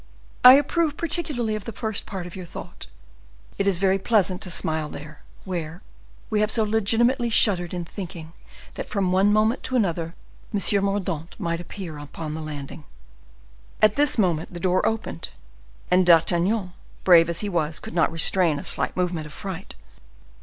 I 0.43 0.53
approve 0.53 0.97
particularly 0.97 1.53
of 1.53 1.65
the 1.65 1.71
first 1.71 2.07
part 2.07 2.25
of 2.25 2.35
your 2.35 2.47
thought; 2.47 2.87
it 3.59 3.67
is 3.67 3.77
very 3.77 3.99
pleasant 3.99 4.41
to 4.41 4.49
smile 4.49 4.89
there 4.89 5.21
where 5.45 5.83
we 6.31 6.39
have 6.39 6.49
so 6.49 6.63
legitimately 6.63 7.29
shuddered 7.29 7.71
in 7.71 7.85
thinking 7.85 8.33
that 8.73 8.89
from 8.89 9.11
one 9.11 9.31
moment 9.31 9.61
to 9.61 9.75
another 9.75 10.15
M. 10.51 10.83
Mordaunt 10.83 11.35
might 11.39 11.61
appear 11.61 11.99
upon 11.99 12.33
the 12.33 12.41
landing." 12.41 12.83
At 13.79 13.95
this 13.95 14.17
moment 14.17 14.55
the 14.55 14.59
door 14.59 14.83
opened, 14.87 15.29
and 15.91 16.03
D'Artagnan, 16.03 16.73
brave 17.03 17.29
as 17.29 17.41
he 17.41 17.47
was, 17.47 17.79
could 17.79 17.93
not 17.93 18.11
restrain 18.11 18.57
a 18.57 18.65
slight 18.65 18.97
movement 18.97 19.27
of 19.27 19.33
fright. 19.33 19.75